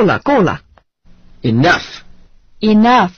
[0.00, 0.62] 够了，够了。
[1.42, 1.82] Enough.
[2.60, 3.10] Enough.